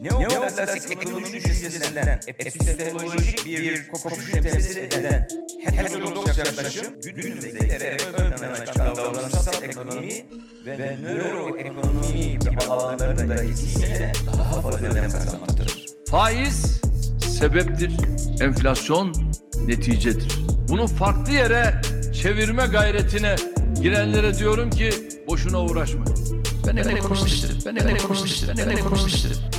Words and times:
Neoklasik 0.00 0.90
ekonomi 0.90 1.32
düşüncesinden 1.32 2.20
epistemolojik 2.26 3.46
bir 3.46 3.88
kopuş 3.88 4.32
temsil 4.32 4.76
eden 4.76 5.28
heterodoks 5.64 6.38
yaklaşım 6.38 7.00
günümüzde 7.00 7.50
giderek 7.50 8.02
ön 8.18 8.36
plana 8.36 8.66
çıkan 8.66 8.96
davranışsal 8.96 9.62
ekonomi 9.62 10.26
ve 10.66 10.96
nöroekonomi 11.02 12.38
gibi 12.38 12.60
alanlarında 12.68 13.34
etkisiyle 13.34 14.12
daha 14.26 14.60
fazla 14.60 14.86
önem 14.86 15.10
kazanmaktadır. 15.10 15.86
Faiz 16.10 16.80
sebeptir, 17.38 17.92
enflasyon 18.40 19.14
neticedir. 19.66 20.38
Bunu 20.68 20.86
farklı 20.86 21.32
yere 21.32 21.80
çevirme 22.22 22.66
gayretine 22.66 23.36
girenlere 23.82 24.38
diyorum 24.38 24.70
ki 24.70 24.90
boşuna 25.26 25.62
uğraşmayın. 25.62 26.44
Ben 26.66 26.76
ekonomistim, 26.76 27.58
ben 27.66 27.76
ekonomistim, 27.76 28.48
ben 28.58 28.68
ekonomistim. 28.68 29.57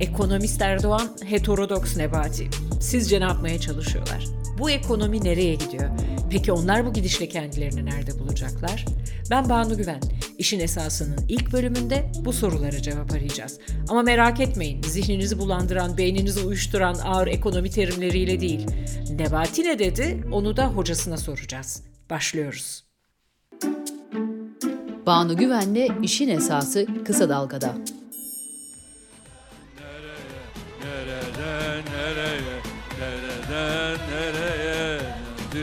Ekonomist 0.00 0.62
Erdoğan 0.62 1.16
heterodoks 1.24 1.96
Nebati. 1.96 2.48
Sizce 2.80 3.20
ne 3.20 3.24
yapmaya 3.24 3.60
çalışıyorlar? 3.60 4.24
Bu 4.58 4.70
ekonomi 4.70 5.24
nereye 5.24 5.54
gidiyor? 5.54 5.90
Peki 6.30 6.52
onlar 6.52 6.86
bu 6.86 6.92
gidişle 6.92 7.28
kendilerini 7.28 7.84
nerede 7.84 8.18
bulacaklar? 8.18 8.84
Ben 9.30 9.48
Banu 9.48 9.76
Güven. 9.76 10.00
İşin 10.38 10.60
esasının 10.60 11.18
ilk 11.28 11.52
bölümünde 11.52 12.12
bu 12.24 12.32
sorulara 12.32 12.82
cevap 12.82 13.12
arayacağız. 13.12 13.58
Ama 13.88 14.02
merak 14.02 14.40
etmeyin, 14.40 14.82
zihninizi 14.82 15.38
bulandıran, 15.38 15.96
beyninizi 15.98 16.40
uyuşturan 16.40 16.94
ağır 17.04 17.26
ekonomi 17.26 17.70
terimleriyle 17.70 18.40
değil. 18.40 18.66
Nebati 19.10 19.64
ne 19.64 19.78
dedi, 19.78 20.24
onu 20.32 20.56
da 20.56 20.66
hocasına 20.66 21.16
soracağız. 21.16 21.82
Başlıyoruz. 22.10 22.84
Banu 25.06 25.36
Güven'le 25.36 26.02
işin 26.02 26.28
esası 26.28 26.86
kısa 27.04 27.28
dalgada. 27.28 27.74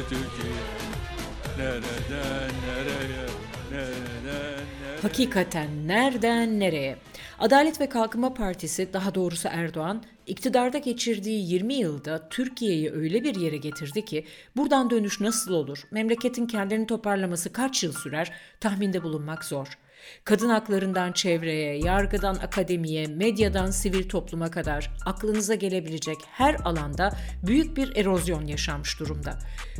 Türkiye? 0.09 0.53
Nereden 1.57 2.51
nereye, 2.67 3.25
nereden 3.71 4.25
nereye? 4.25 5.01
Hakikaten 5.01 5.87
nereden 5.87 6.59
nereye? 6.59 6.97
Adalet 7.39 7.81
ve 7.81 7.89
Kalkınma 7.89 8.33
Partisi, 8.33 8.93
daha 8.93 9.15
doğrusu 9.15 9.47
Erdoğan, 9.51 10.03
iktidarda 10.27 10.77
geçirdiği 10.77 11.53
20 11.53 11.73
yılda 11.73 12.29
Türkiye'yi 12.29 12.91
öyle 12.91 13.23
bir 13.23 13.35
yere 13.35 13.57
getirdi 13.57 14.05
ki 14.05 14.25
buradan 14.55 14.89
dönüş 14.89 15.19
nasıl 15.21 15.53
olur, 15.53 15.83
memleketin 15.91 16.47
kendini 16.47 16.87
toparlaması 16.87 17.53
kaç 17.53 17.83
yıl 17.83 17.93
sürer 17.93 18.31
tahminde 18.59 19.03
bulunmak 19.03 19.45
zor. 19.45 19.67
Kadın 20.23 20.49
haklarından 20.49 21.11
çevreye, 21.11 21.77
yargıdan 21.77 22.35
akademiye, 22.35 23.07
medyadan 23.07 23.71
sivil 23.71 24.09
topluma 24.09 24.51
kadar 24.51 24.93
aklınıza 25.05 25.55
gelebilecek 25.55 26.17
her 26.31 26.55
alanda 26.55 27.11
büyük 27.43 27.77
bir 27.77 27.95
erozyon 27.95 28.45
yaşanmış 28.45 28.99
durumda. 28.99 29.39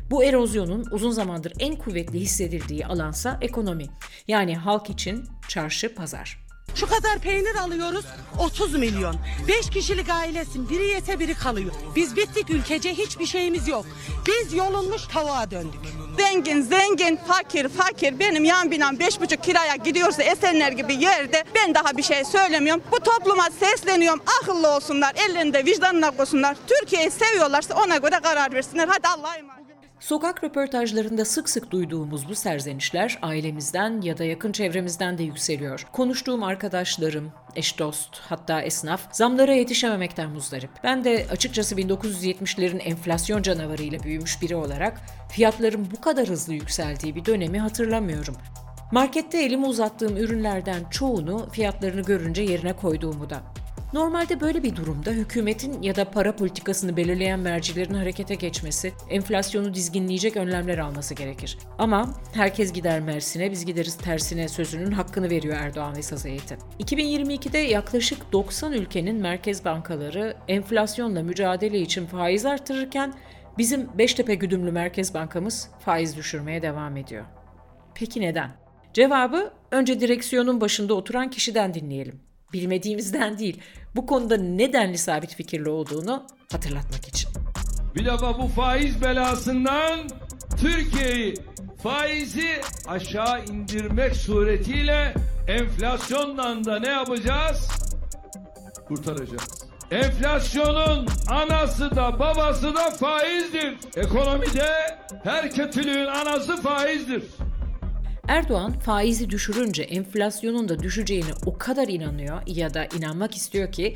Bu 0.09 0.23
erozyonun 0.23 0.85
uzun 0.91 1.11
zamandır 1.11 1.53
en 1.59 1.75
kuvvetli 1.75 2.19
hissedildiği 2.19 2.85
alansa 2.85 3.37
ekonomi. 3.41 3.85
Yani 4.27 4.57
halk 4.57 4.89
için 4.89 5.25
çarşı, 5.47 5.95
pazar. 5.95 6.46
Şu 6.79 6.87
kadar 6.87 7.19
peynir 7.19 7.55
alıyoruz 7.55 8.05
30 8.39 8.75
milyon. 8.75 9.15
5 9.47 9.69
kişilik 9.69 10.09
ailesin 10.09 10.69
biri 10.69 10.87
yese 10.87 11.19
biri 11.19 11.33
kalıyor. 11.33 11.71
Biz 11.95 12.15
bittik 12.15 12.49
ülkece 12.49 12.93
hiçbir 12.93 13.25
şeyimiz 13.25 13.67
yok. 13.67 13.85
Biz 14.27 14.53
yolunmuş 14.53 15.07
tavuğa 15.07 15.51
döndük. 15.51 15.79
Zengin, 16.17 16.61
zengin, 16.61 17.19
fakir, 17.27 17.69
fakir. 17.69 18.19
Benim 18.19 18.45
yan 18.45 18.71
binam 18.71 18.99
beş 18.99 19.21
buçuk 19.21 19.43
kiraya 19.43 19.75
gidiyorsa 19.75 20.23
Esenler 20.23 20.71
gibi 20.71 20.93
yerde 20.93 21.43
ben 21.55 21.75
daha 21.75 21.97
bir 21.97 22.03
şey 22.03 22.25
söylemiyorum. 22.25 22.83
Bu 22.91 22.99
topluma 22.99 23.49
sesleniyorum. 23.59 24.21
Akıllı 24.41 24.75
olsunlar, 24.75 25.15
ellerinde 25.15 25.65
vicdanına 25.65 26.11
koysunlar. 26.11 26.57
Türkiye'yi 26.67 27.11
seviyorlarsa 27.11 27.83
ona 27.83 27.97
göre 27.97 28.19
karar 28.23 28.53
versinler. 28.53 28.87
Hadi 28.87 29.07
Allah'a 29.07 29.35
emanet. 29.35 29.66
Sokak 29.99 30.43
röportajlarında 30.43 31.25
sık 31.25 31.49
sık 31.49 31.71
duyduğumuz 31.71 32.29
bu 32.29 32.35
serzenişler 32.35 33.19
ailemizden 33.21 34.01
ya 34.01 34.17
da 34.17 34.23
yakın 34.23 34.51
çevremizden 34.51 35.17
de 35.17 35.23
yükseliyor. 35.23 35.87
Konuştuğum 35.91 36.43
arkadaşlarım, 36.43 37.31
eş 37.55 37.79
dost, 37.79 38.17
hatta 38.17 38.61
esnaf 38.61 39.01
zamlara 39.11 39.53
yetişememekten 39.53 40.29
muzdarip. 40.29 40.69
Ben 40.83 41.03
de 41.03 41.25
açıkçası 41.31 41.75
1970'lerin 41.75 42.79
enflasyon 42.79 43.41
canavarıyla 43.41 44.03
büyümüş 44.03 44.41
biri 44.41 44.55
olarak 44.55 45.01
fiyatların 45.31 45.87
bu 45.97 46.01
kadar 46.01 46.27
hızlı 46.27 46.53
yükseldiği 46.53 47.15
bir 47.15 47.25
dönemi 47.25 47.59
hatırlamıyorum. 47.59 48.35
Markette 48.91 49.43
elimi 49.43 49.65
uzattığım 49.65 50.17
ürünlerden 50.17 50.89
çoğunu 50.91 51.49
fiyatlarını 51.51 52.01
görünce 52.01 52.41
yerine 52.41 52.73
koyduğumu 52.73 53.29
da. 53.29 53.41
Normalde 53.93 54.41
böyle 54.41 54.63
bir 54.63 54.75
durumda 54.75 55.11
hükümetin 55.11 55.81
ya 55.81 55.95
da 55.95 56.11
para 56.11 56.35
politikasını 56.35 56.97
belirleyen 56.97 57.39
mercilerin 57.39 57.93
harekete 57.93 58.35
geçmesi, 58.35 58.93
enflasyonu 59.09 59.73
dizginleyecek 59.73 60.37
önlemler 60.37 60.77
alması 60.77 61.13
gerekir. 61.13 61.57
Ama 61.77 62.13
herkes 62.33 62.73
gider 62.73 62.99
Mersin'e, 62.99 63.51
biz 63.51 63.65
gideriz 63.65 63.97
tersine 63.97 64.47
sözünün 64.47 64.91
hakkını 64.91 65.29
veriyor 65.29 65.57
Erdoğan 65.57 65.97
ve 65.97 66.01
saz 66.01 66.25
heyeti. 66.25 66.57
2022'de 66.79 67.57
yaklaşık 67.57 68.31
90 68.31 68.73
ülkenin 68.73 69.21
merkez 69.21 69.65
bankaları 69.65 70.37
enflasyonla 70.47 71.23
mücadele 71.23 71.79
için 71.79 72.05
faiz 72.05 72.45
artırırken 72.45 73.13
bizim 73.57 73.97
Beştepe 73.97 74.35
güdümlü 74.35 74.71
Merkez 74.71 75.13
Bankamız 75.13 75.69
faiz 75.79 76.17
düşürmeye 76.17 76.61
devam 76.61 76.97
ediyor. 76.97 77.25
Peki 77.95 78.21
neden? 78.21 78.51
Cevabı 78.93 79.53
önce 79.71 79.99
direksiyonun 79.99 80.61
başında 80.61 80.93
oturan 80.93 81.29
kişiden 81.29 81.73
dinleyelim 81.73 82.26
bilmediğimizden 82.53 83.39
değil, 83.39 83.61
bu 83.95 84.05
konuda 84.05 84.37
nedenli 84.37 84.97
sabit 84.97 85.35
fikirli 85.35 85.69
olduğunu 85.69 86.23
hatırlatmak 86.51 87.07
için. 87.07 87.29
Bir 87.95 88.05
defa 88.05 88.39
bu 88.39 88.47
faiz 88.47 89.01
belasından 89.01 89.99
Türkiye'yi 90.61 91.33
faizi 91.83 92.61
aşağı 92.87 93.45
indirmek 93.45 94.15
suretiyle 94.15 95.13
enflasyondan 95.47 96.65
da 96.65 96.79
ne 96.79 96.89
yapacağız? 96.89 97.67
Kurtaracağız. 98.87 99.67
Enflasyonun 99.91 101.07
anası 101.29 101.95
da 101.95 102.19
babası 102.19 102.75
da 102.75 102.89
faizdir. 102.91 103.77
Ekonomide 103.95 104.97
her 105.23 105.51
kötülüğün 105.51 106.05
anası 106.05 106.57
faizdir. 106.61 107.23
Erdoğan 108.27 108.71
faizi 108.71 109.29
düşürünce 109.29 109.83
enflasyonun 109.83 110.69
da 110.69 110.79
düşeceğine 110.79 111.31
o 111.45 111.57
kadar 111.57 111.87
inanıyor 111.87 112.41
ya 112.47 112.73
da 112.73 112.87
inanmak 112.97 113.35
istiyor 113.35 113.71
ki 113.71 113.93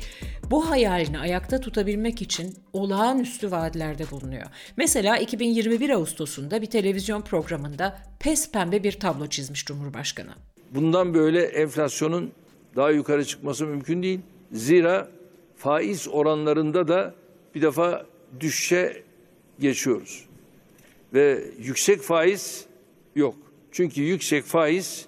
bu 0.50 0.70
hayalini 0.70 1.18
ayakta 1.18 1.60
tutabilmek 1.60 2.22
için 2.22 2.54
olağanüstü 2.72 3.50
vaatlerde 3.50 4.10
bulunuyor. 4.10 4.46
Mesela 4.76 5.18
2021 5.18 5.90
Ağustos'unda 5.90 6.62
bir 6.62 6.66
televizyon 6.66 7.22
programında 7.22 7.98
pes 8.20 8.50
pembe 8.50 8.82
bir 8.82 8.92
tablo 8.92 9.26
çizmiş 9.26 9.64
Cumhurbaşkanı. 9.64 10.30
Bundan 10.74 11.14
böyle 11.14 11.42
enflasyonun 11.42 12.32
daha 12.76 12.90
yukarı 12.90 13.24
çıkması 13.24 13.66
mümkün 13.66 14.02
değil. 14.02 14.20
Zira 14.52 15.08
faiz 15.56 16.08
oranlarında 16.08 16.88
da 16.88 17.14
bir 17.54 17.62
defa 17.62 18.06
düşüşe 18.40 19.02
geçiyoruz. 19.60 20.24
Ve 21.14 21.44
yüksek 21.58 22.00
faiz 22.00 22.64
yok. 23.14 23.34
Çünkü 23.72 24.02
yüksek 24.02 24.44
faiz 24.44 25.06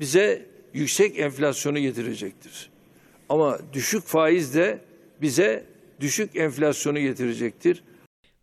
bize 0.00 0.46
yüksek 0.74 1.18
enflasyonu 1.18 1.78
getirecektir. 1.78 2.70
Ama 3.28 3.58
düşük 3.72 4.04
faiz 4.04 4.54
de 4.54 4.80
bize 5.22 5.64
düşük 6.00 6.36
enflasyonu 6.36 7.00
getirecektir. 7.00 7.84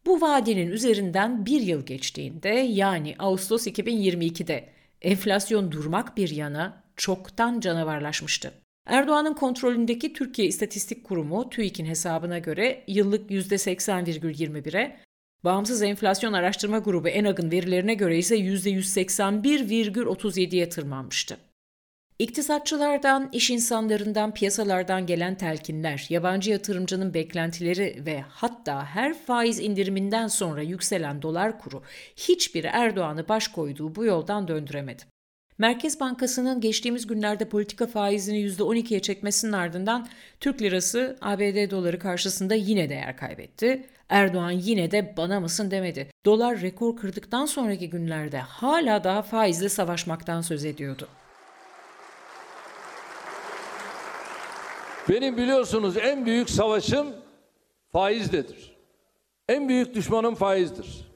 Bu 0.05 0.21
vadenin 0.21 0.71
üzerinden 0.71 1.45
bir 1.45 1.61
yıl 1.61 1.85
geçtiğinde 1.85 2.49
yani 2.49 3.15
Ağustos 3.19 3.67
2022'de 3.67 4.69
enflasyon 5.01 5.71
durmak 5.71 6.17
bir 6.17 6.29
yana 6.29 6.83
çoktan 6.95 7.59
canavarlaşmıştı. 7.59 8.53
Erdoğan'ın 8.85 9.33
kontrolündeki 9.33 10.13
Türkiye 10.13 10.47
İstatistik 10.47 11.03
Kurumu 11.03 11.49
TÜİK'in 11.49 11.85
hesabına 11.85 12.39
göre 12.39 12.83
yıllık 12.87 13.31
%80,21'e, 13.31 14.99
Bağımsız 15.43 15.81
Enflasyon 15.81 16.33
Araştırma 16.33 16.79
Grubu 16.79 17.07
ENAG'ın 17.07 17.51
verilerine 17.51 17.93
göre 17.93 18.17
ise 18.17 18.37
%181,37'ye 18.37 20.69
tırmanmıştı. 20.69 21.37
İktisatçılardan, 22.19 23.29
iş 23.33 23.49
insanlarından, 23.49 24.33
piyasalardan 24.33 25.05
gelen 25.05 25.35
telkinler, 25.35 26.05
yabancı 26.09 26.51
yatırımcının 26.51 27.13
beklentileri 27.13 28.03
ve 28.05 28.23
hatta 28.29 28.85
her 28.85 29.13
faiz 29.13 29.59
indiriminden 29.59 30.27
sonra 30.27 30.61
yükselen 30.61 31.21
dolar 31.21 31.59
kuru 31.59 31.83
hiçbir 32.15 32.63
Erdoğan'ı 32.63 33.29
baş 33.29 33.47
koyduğu 33.47 33.95
bu 33.95 34.05
yoldan 34.05 34.47
döndüremedi. 34.47 35.03
Merkez 35.57 35.99
Bankası'nın 35.99 36.61
geçtiğimiz 36.61 37.07
günlerde 37.07 37.49
politika 37.49 37.87
faizini 37.87 38.47
%12'ye 38.47 39.01
çekmesinin 39.01 39.51
ardından 39.51 40.07
Türk 40.39 40.61
lirası 40.61 41.17
ABD 41.21 41.71
doları 41.71 41.99
karşısında 41.99 42.55
yine 42.55 42.89
değer 42.89 43.17
kaybetti. 43.17 43.85
Erdoğan 44.11 44.51
yine 44.51 44.91
de 44.91 45.13
bana 45.17 45.39
mısın 45.39 45.71
demedi. 45.71 46.11
Dolar 46.25 46.61
rekor 46.61 46.95
kırdıktan 46.95 47.45
sonraki 47.45 47.89
günlerde 47.89 48.39
hala 48.39 49.03
daha 49.03 49.21
faizle 49.21 49.69
savaşmaktan 49.69 50.41
söz 50.41 50.65
ediyordu. 50.65 51.07
Benim 55.09 55.37
biliyorsunuz 55.37 55.97
en 55.97 56.25
büyük 56.25 56.49
savaşım 56.49 57.07
faizdedir. 57.91 58.77
En 59.49 59.69
büyük 59.69 59.95
düşmanım 59.95 60.35
faizdir. 60.35 61.11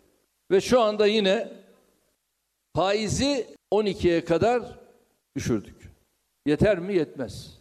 Ve 0.52 0.62
şu 0.62 0.82
anda 0.82 1.08
yine 1.08 1.54
faizi 2.76 3.48
12'ye 3.72 4.26
kadar 4.26 4.80
düşürdük. 5.36 5.92
Yeter 6.46 6.80
mi? 6.80 6.96
Yetmez. 6.96 7.60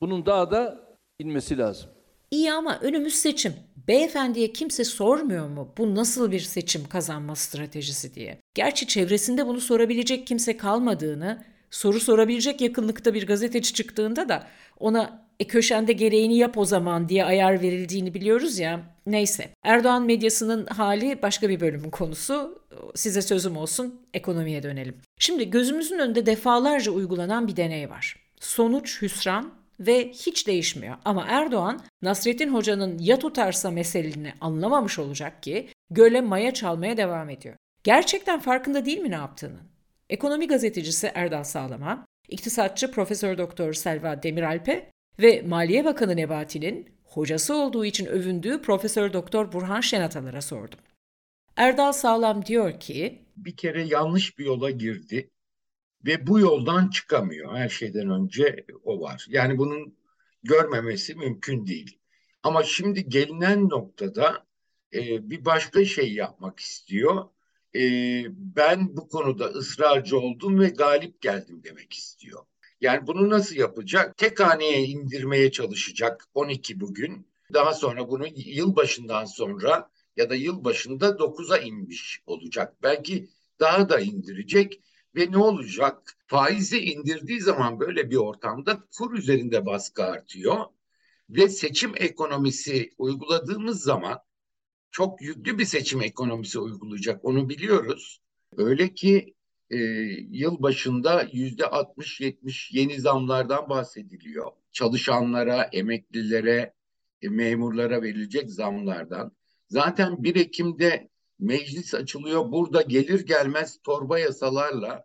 Bunun 0.00 0.26
daha 0.26 0.50
da 0.50 0.80
inmesi 1.18 1.58
lazım. 1.58 1.90
İyi 2.30 2.52
ama 2.52 2.78
önümüz 2.80 3.14
seçim. 3.14 3.54
Beyefendiye 3.88 4.52
kimse 4.52 4.84
sormuyor 4.84 5.48
mu 5.48 5.74
bu 5.78 5.94
nasıl 5.94 6.32
bir 6.32 6.40
seçim 6.40 6.88
kazanma 6.88 7.36
stratejisi 7.36 8.14
diye. 8.14 8.38
Gerçi 8.54 8.86
çevresinde 8.86 9.46
bunu 9.46 9.60
sorabilecek 9.60 10.26
kimse 10.26 10.56
kalmadığını, 10.56 11.44
soru 11.70 12.00
sorabilecek 12.00 12.60
yakınlıkta 12.60 13.14
bir 13.14 13.26
gazeteci 13.26 13.72
çıktığında 13.72 14.28
da 14.28 14.46
ona 14.78 15.28
e 15.40 15.46
köşende 15.46 15.92
gereğini 15.92 16.36
yap 16.36 16.58
o 16.58 16.64
zaman 16.64 17.08
diye 17.08 17.24
ayar 17.24 17.62
verildiğini 17.62 18.14
biliyoruz 18.14 18.58
ya. 18.58 18.80
Neyse. 19.06 19.48
Erdoğan 19.62 20.02
medyasının 20.02 20.66
hali 20.66 21.22
başka 21.22 21.48
bir 21.48 21.60
bölümün 21.60 21.90
konusu. 21.90 22.62
Size 22.94 23.22
sözüm 23.22 23.56
olsun. 23.56 24.00
Ekonomiye 24.14 24.62
dönelim. 24.62 24.96
Şimdi 25.18 25.50
gözümüzün 25.50 25.98
önünde 25.98 26.26
defalarca 26.26 26.92
uygulanan 26.92 27.48
bir 27.48 27.56
deney 27.56 27.90
var. 27.90 28.16
Sonuç 28.40 29.02
hüsran 29.02 29.52
ve 29.80 30.08
hiç 30.08 30.46
değişmiyor. 30.46 30.96
Ama 31.04 31.24
Erdoğan 31.28 31.80
Nasrettin 32.02 32.54
Hoca'nın 32.54 32.98
ya 32.98 33.18
tutarsa 33.18 33.70
meselini 33.70 34.32
anlamamış 34.40 34.98
olacak 34.98 35.42
ki 35.42 35.68
göle 35.90 36.20
maya 36.20 36.54
çalmaya 36.54 36.96
devam 36.96 37.30
ediyor. 37.30 37.54
Gerçekten 37.84 38.40
farkında 38.40 38.84
değil 38.84 38.98
mi 38.98 39.10
ne 39.10 39.14
yaptığının? 39.14 39.62
Ekonomi 40.10 40.48
gazetecisi 40.48 41.10
Erdal 41.14 41.44
Sağlam'a, 41.44 42.06
iktisatçı 42.28 42.90
Profesör 42.90 43.38
Doktor 43.38 43.72
Selva 43.72 44.22
Demiralp'e 44.22 44.90
ve 45.20 45.42
Maliye 45.42 45.84
Bakanı 45.84 46.16
Nebati'nin 46.16 46.88
hocası 47.04 47.54
olduğu 47.54 47.84
için 47.84 48.06
övündüğü 48.06 48.62
Profesör 48.62 49.12
Doktor 49.12 49.52
Burhan 49.52 49.80
Şenatalar'a 49.80 50.42
sordum. 50.42 50.78
Erdal 51.56 51.92
Sağlam 51.92 52.46
diyor 52.46 52.80
ki, 52.80 53.22
bir 53.36 53.56
kere 53.56 53.82
yanlış 53.82 54.38
bir 54.38 54.44
yola 54.44 54.70
girdi 54.70 55.28
ve 56.06 56.26
bu 56.26 56.40
yoldan 56.40 56.88
çıkamıyor. 56.88 57.56
Her 57.56 57.68
şeyden 57.68 58.10
önce 58.10 58.66
o 58.84 59.00
var. 59.00 59.26
Yani 59.28 59.58
bunun 59.58 59.98
görmemesi 60.42 61.14
mümkün 61.14 61.66
değil. 61.66 61.98
Ama 62.42 62.62
şimdi 62.62 63.08
gelinen 63.08 63.68
noktada 63.68 64.46
e, 64.94 65.30
bir 65.30 65.44
başka 65.44 65.84
şey 65.84 66.12
yapmak 66.14 66.60
istiyor. 66.60 67.24
E, 67.74 67.80
ben 68.56 68.96
bu 68.96 69.08
konuda 69.08 69.44
ısrarcı 69.44 70.18
oldum 70.18 70.60
ve 70.60 70.68
galip 70.68 71.20
geldim 71.20 71.60
demek 71.64 71.92
istiyor. 71.92 72.44
Yani 72.80 73.06
bunu 73.06 73.30
nasıl 73.30 73.56
yapacak? 73.56 74.16
Tek 74.16 74.40
haneye 74.40 74.84
indirmeye 74.84 75.52
çalışacak 75.52 76.24
12 76.34 76.80
bugün. 76.80 77.26
Daha 77.54 77.74
sonra 77.74 78.08
bunu 78.08 78.26
yıl 78.34 78.76
başından 78.76 79.24
sonra 79.24 79.90
ya 80.16 80.30
da 80.30 80.34
yıl 80.34 80.64
başında 80.64 81.08
9'a 81.08 81.58
inmiş 81.58 82.22
olacak. 82.26 82.74
Belki 82.82 83.28
daha 83.60 83.88
da 83.88 84.00
indirecek 84.00 84.80
ve 85.16 85.32
ne 85.32 85.38
olacak? 85.38 86.16
Faizi 86.26 86.78
indirdiği 86.78 87.40
zaman 87.40 87.80
böyle 87.80 88.10
bir 88.10 88.16
ortamda 88.16 88.80
kur 88.98 89.14
üzerinde 89.14 89.66
baskı 89.66 90.04
artıyor 90.04 90.64
ve 91.30 91.48
seçim 91.48 91.92
ekonomisi 91.96 92.90
uyguladığımız 92.98 93.82
zaman 93.82 94.18
çok 94.90 95.22
yüklü 95.22 95.58
bir 95.58 95.64
seçim 95.64 96.02
ekonomisi 96.02 96.58
uygulayacak 96.58 97.24
onu 97.24 97.48
biliyoruz. 97.48 98.20
Öyle 98.56 98.94
ki 98.94 99.34
e, 99.70 99.76
yıl 100.30 100.62
başında 100.62 101.28
yüzde 101.32 101.62
60-70 101.62 102.76
yeni 102.78 103.00
zamlardan 103.00 103.68
bahsediliyor. 103.68 104.50
Çalışanlara, 104.72 105.62
emeklilere, 105.62 106.74
e, 107.22 107.28
memurlara 107.28 108.02
verilecek 108.02 108.50
zamlardan. 108.50 109.32
Zaten 109.68 110.22
1 110.22 110.36
Ekim'de 110.36 111.08
meclis 111.38 111.94
açılıyor. 111.94 112.52
Burada 112.52 112.82
gelir 112.82 113.26
gelmez 113.26 113.78
torba 113.84 114.18
yasalarla 114.18 115.04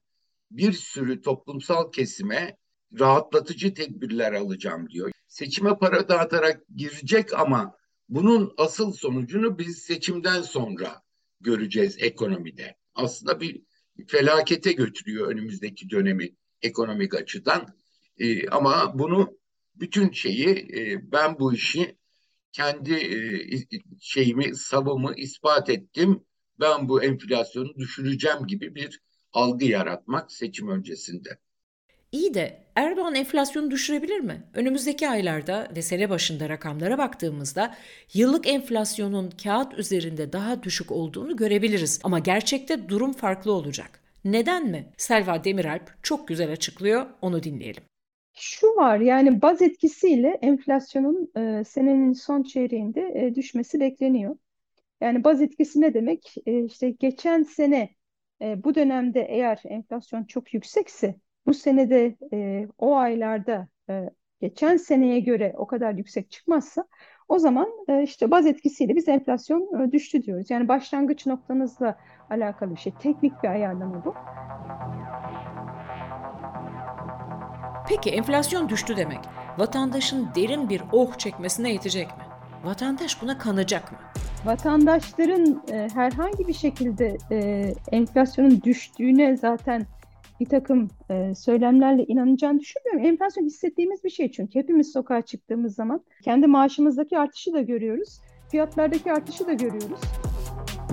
bir 0.51 0.73
sürü 0.73 1.21
toplumsal 1.21 1.91
kesime 1.91 2.57
rahatlatıcı 2.99 3.73
tedbirler 3.73 4.33
alacağım 4.33 4.89
diyor. 4.89 5.11
Seçime 5.27 5.77
para 5.77 6.09
dağıtarak 6.09 6.61
girecek 6.75 7.33
ama 7.39 7.77
bunun 8.09 8.53
asıl 8.57 8.93
sonucunu 8.93 9.59
biz 9.59 9.77
seçimden 9.77 10.41
sonra 10.41 11.01
göreceğiz 11.41 11.97
ekonomide. 11.99 12.75
Aslında 12.95 13.41
bir 13.41 13.61
felakete 14.07 14.71
götürüyor 14.71 15.27
önümüzdeki 15.27 15.89
dönemi 15.89 16.29
ekonomik 16.61 17.13
açıdan. 17.15 17.67
E, 18.17 18.47
ama 18.49 18.99
bunu 18.99 19.37
bütün 19.75 20.11
şeyi 20.11 20.47
e, 20.49 21.11
ben 21.11 21.39
bu 21.39 21.53
işi 21.53 21.97
kendi 22.53 22.93
e, 22.93 23.59
şeyimi, 23.99 24.55
savımı 24.55 25.13
ispat 25.15 25.69
ettim. 25.69 26.23
Ben 26.59 26.89
bu 26.89 27.03
enflasyonu 27.03 27.75
düşüreceğim 27.75 28.47
gibi 28.47 28.75
bir 28.75 29.01
algı 29.33 29.65
yaratmak 29.65 30.31
seçim 30.31 30.67
öncesinde. 30.67 31.37
İyi 32.11 32.33
de 32.33 32.63
Erdoğan 32.75 33.15
enflasyonu 33.15 33.71
düşürebilir 33.71 34.19
mi? 34.19 34.43
Önümüzdeki 34.53 35.09
aylarda 35.09 35.71
ve 35.75 35.81
sene 35.81 36.09
başında 36.09 36.49
rakamlara 36.49 36.97
baktığımızda 36.97 37.75
yıllık 38.13 38.47
enflasyonun 38.47 39.29
kağıt 39.43 39.73
üzerinde 39.79 40.33
daha 40.33 40.63
düşük 40.63 40.91
olduğunu 40.91 41.35
görebiliriz. 41.35 41.99
Ama 42.03 42.19
gerçekte 42.19 42.89
durum 42.89 43.13
farklı 43.13 43.51
olacak. 43.51 43.99
Neden 44.25 44.67
mi? 44.67 44.87
Selva 44.97 45.43
Demiralp 45.43 46.03
çok 46.03 46.27
güzel 46.27 46.51
açıklıyor, 46.51 47.05
onu 47.21 47.43
dinleyelim. 47.43 47.83
Şu 48.33 48.67
var 48.67 48.99
yani 48.99 49.41
baz 49.41 49.61
etkisiyle 49.61 50.29
enflasyonun 50.41 51.31
e, 51.37 51.63
senenin 51.63 52.13
son 52.13 52.43
çeyreğinde 52.43 53.11
e, 53.15 53.35
düşmesi 53.35 53.79
bekleniyor. 53.79 54.37
Yani 55.01 55.23
baz 55.23 55.41
etkisi 55.41 55.81
ne 55.81 55.93
demek? 55.93 56.35
E, 56.45 56.65
işte 56.65 56.89
geçen 56.89 57.43
sene 57.43 57.89
e, 58.41 58.63
bu 58.63 58.75
dönemde 58.75 59.21
eğer 59.21 59.61
enflasyon 59.65 60.23
çok 60.23 60.53
yüksekse 60.53 61.15
bu 61.45 61.53
senede 61.53 62.15
e, 62.33 62.67
o 62.77 62.95
aylarda 62.95 63.67
e, 63.89 64.09
geçen 64.41 64.77
seneye 64.77 65.19
göre 65.19 65.53
o 65.57 65.67
kadar 65.67 65.93
yüksek 65.93 66.31
çıkmazsa 66.31 66.87
o 67.29 67.39
zaman 67.39 67.69
e, 67.89 68.03
işte 68.03 68.31
baz 68.31 68.45
etkisiyle 68.45 68.95
biz 68.95 69.07
enflasyon 69.07 69.81
e, 69.81 69.91
düştü 69.91 70.23
diyoruz. 70.23 70.49
Yani 70.49 70.67
başlangıç 70.67 71.25
noktanızla 71.25 71.97
alakalı 72.29 72.71
bir 72.71 72.79
şey. 72.79 72.93
Teknik 72.99 73.43
bir 73.43 73.49
ayarlama 73.49 74.05
bu. 74.05 74.13
Peki 77.95 78.09
enflasyon 78.09 78.69
düştü 78.69 78.97
demek. 78.97 79.19
Vatandaşın 79.57 80.27
derin 80.35 80.69
bir 80.69 80.81
oh 80.91 81.17
çekmesine 81.17 81.73
yetecek 81.73 82.07
mi? 82.07 82.23
Vatandaş 82.63 83.21
buna 83.21 83.37
kanacak 83.37 83.91
mı? 83.91 83.97
Vatandaşların 84.45 85.63
e, 85.71 85.89
herhangi 85.93 86.47
bir 86.47 86.53
şekilde 86.53 87.17
e, 87.31 87.67
enflasyonun 87.91 88.61
düştüğüne 88.61 89.37
zaten 89.37 89.85
bir 90.39 90.45
takım 90.45 90.89
e, 91.09 91.35
söylemlerle 91.35 92.05
inanacağını 92.05 92.59
düşünmüyorum. 92.59 93.05
Enflasyon 93.05 93.45
hissettiğimiz 93.45 94.03
bir 94.03 94.09
şey 94.09 94.31
çünkü 94.31 94.59
hepimiz 94.59 94.91
sokağa 94.91 95.21
çıktığımız 95.21 95.75
zaman 95.75 96.01
kendi 96.23 96.47
maaşımızdaki 96.47 97.17
artışı 97.17 97.53
da 97.53 97.61
görüyoruz, 97.61 98.19
fiyatlardaki 98.51 99.11
artışı 99.11 99.47
da 99.47 99.53
görüyoruz. 99.53 99.99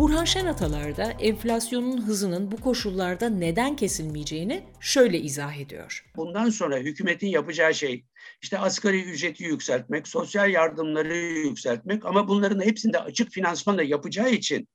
Burhan 0.00 0.24
Şenatalar 0.24 0.96
da 0.96 1.10
enflasyonun 1.10 2.06
hızının 2.06 2.52
bu 2.52 2.56
koşullarda 2.56 3.28
neden 3.28 3.76
kesilmeyeceğini 3.76 4.62
şöyle 4.80 5.20
izah 5.20 5.56
ediyor. 5.56 6.10
Bundan 6.16 6.50
sonra 6.50 6.76
hükümetin 6.76 7.26
yapacağı 7.26 7.74
şey 7.74 8.04
işte 8.42 8.58
asgari 8.58 9.02
ücreti 9.02 9.44
yükseltmek, 9.44 10.08
sosyal 10.08 10.50
yardımları 10.50 11.16
yükseltmek 11.16 12.04
ama 12.04 12.28
bunların 12.28 12.60
hepsinde 12.60 13.00
açık 13.00 13.30
finansmanla 13.30 13.82
yapacağı 13.82 14.30
için 14.30 14.68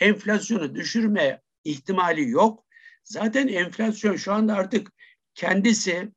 enflasyonu 0.00 0.74
düşürme 0.74 1.40
ihtimali 1.64 2.30
yok. 2.30 2.64
Zaten 3.04 3.48
enflasyon 3.48 4.16
şu 4.16 4.32
anda 4.32 4.54
artık 4.54 4.92
kendisi 5.34 6.12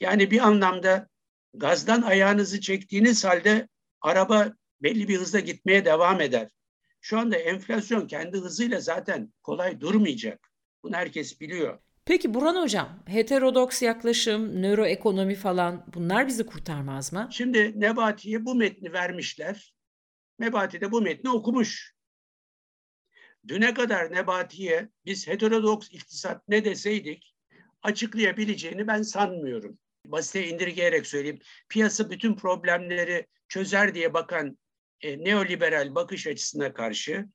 yani 0.00 0.30
bir 0.30 0.40
anlamda 0.40 1.08
gazdan 1.54 2.02
ayağınızı 2.02 2.60
çektiğiniz 2.60 3.24
halde 3.24 3.68
araba 4.00 4.52
belli 4.82 5.08
bir 5.08 5.20
hızla 5.20 5.40
gitmeye 5.40 5.84
devam 5.84 6.20
eder. 6.20 6.48
Şu 7.00 7.18
anda 7.18 7.36
enflasyon 7.36 8.06
kendi 8.06 8.38
hızıyla 8.38 8.80
zaten 8.80 9.32
kolay 9.42 9.80
durmayacak. 9.80 10.50
Bunu 10.82 10.96
herkes 10.96 11.40
biliyor. 11.40 11.78
Peki 12.04 12.34
Burhan 12.34 12.62
Hocam, 12.62 13.02
heterodoks 13.06 13.82
yaklaşım, 13.82 14.62
nöroekonomi 14.62 15.34
falan 15.34 15.86
bunlar 15.94 16.26
bizi 16.26 16.46
kurtarmaz 16.46 17.12
mı? 17.12 17.28
Şimdi 17.32 17.80
Nebati'ye 17.80 18.44
bu 18.44 18.54
metni 18.54 18.92
vermişler. 18.92 19.74
Nebati 20.38 20.80
de 20.80 20.92
bu 20.92 21.00
metni 21.00 21.30
okumuş. 21.30 21.94
Düne 23.48 23.74
kadar 23.74 24.12
Nebati'ye 24.12 24.88
biz 25.04 25.28
heterodoks 25.28 25.88
iktisat 25.90 26.48
ne 26.48 26.64
deseydik 26.64 27.34
açıklayabileceğini 27.82 28.86
ben 28.86 29.02
sanmıyorum. 29.02 29.78
Basite 30.06 30.46
indirgeyerek 30.48 31.06
söyleyeyim. 31.06 31.40
Piyasa 31.68 32.10
bütün 32.10 32.36
problemleri 32.36 33.26
çözer 33.48 33.94
diye 33.94 34.14
bakan 34.14 34.58
e, 35.00 35.24
neoliberal 35.24 35.94
bakış 35.94 36.26
açısına 36.26 36.72
karşı 36.72 37.26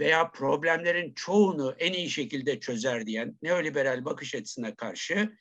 veya 0.00 0.30
problemlerin 0.30 1.14
çoğunu 1.14 1.74
en 1.78 1.92
iyi 1.92 2.10
şekilde 2.10 2.60
çözer 2.60 3.06
diyen 3.06 3.38
neoliberal 3.42 4.04
bakış 4.04 4.34
açısına 4.34 4.74
karşı 4.74 5.32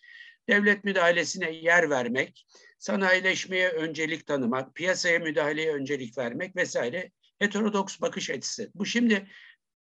devlet 0.49 0.83
müdahalesine 0.83 1.51
yer 1.51 1.89
vermek, 1.89 2.45
sanayileşmeye 2.79 3.69
öncelik 3.69 4.27
tanımak, 4.27 4.75
piyasaya 4.75 5.19
müdahaleye 5.19 5.73
öncelik 5.73 6.17
vermek 6.17 6.55
vesaire 6.55 7.11
heterodoks 7.39 8.01
bakış 8.01 8.29
açısı. 8.29 8.71
Bu 8.75 8.85
şimdi 8.85 9.27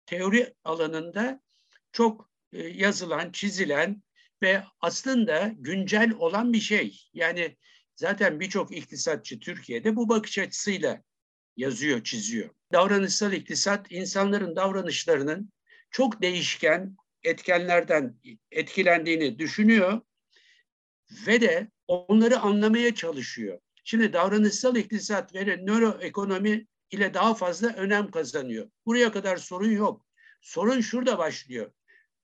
teori 0.06 0.54
alanında 0.64 1.40
çok 1.92 2.30
e, 2.52 2.62
yazılan, 2.68 3.32
çizilen 3.32 4.02
ve 4.42 4.62
aslında 4.80 5.52
güncel 5.58 6.12
olan 6.18 6.52
bir 6.52 6.60
şey. 6.60 7.08
Yani 7.14 7.56
zaten 7.96 8.40
birçok 8.40 8.76
iktisatçı 8.76 9.40
Türkiye'de 9.40 9.96
bu 9.96 10.08
bakış 10.08 10.38
açısıyla 10.38 11.02
yazıyor, 11.60 12.04
çiziyor. 12.04 12.50
Davranışsal 12.72 13.32
iktisat 13.32 13.92
insanların 13.92 14.56
davranışlarının 14.56 15.52
çok 15.90 16.22
değişken 16.22 16.96
etkenlerden 17.22 18.14
etkilendiğini 18.50 19.38
düşünüyor 19.38 20.00
ve 21.26 21.40
de 21.40 21.70
onları 21.88 22.38
anlamaya 22.38 22.94
çalışıyor. 22.94 23.58
Şimdi 23.84 24.12
davranışsal 24.12 24.76
iktisat 24.76 25.34
ve 25.34 25.56
nöroekonomi 25.66 26.66
ile 26.90 27.14
daha 27.14 27.34
fazla 27.34 27.68
önem 27.68 28.10
kazanıyor. 28.10 28.70
Buraya 28.86 29.12
kadar 29.12 29.36
sorun 29.36 29.70
yok. 29.70 30.06
Sorun 30.40 30.80
şurada 30.80 31.18
başlıyor. 31.18 31.72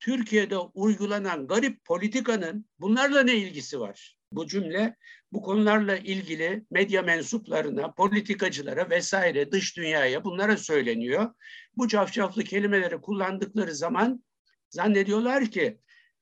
Türkiye'de 0.00 0.58
uygulanan 0.58 1.46
garip 1.46 1.84
politikanın 1.84 2.66
bunlarla 2.78 3.22
ne 3.22 3.34
ilgisi 3.34 3.80
var? 3.80 4.15
Bu 4.32 4.46
cümle 4.46 4.96
bu 5.32 5.42
konularla 5.42 5.96
ilgili 5.96 6.64
medya 6.70 7.02
mensuplarına, 7.02 7.92
politikacılara 7.92 8.90
vesaire 8.90 9.52
dış 9.52 9.76
dünyaya 9.76 10.24
bunlara 10.24 10.56
söyleniyor. 10.56 11.34
Bu 11.76 11.88
cafcaflı 11.88 12.44
kelimeleri 12.44 13.00
kullandıkları 13.00 13.74
zaman 13.74 14.24
zannediyorlar 14.70 15.46
ki 15.46 15.80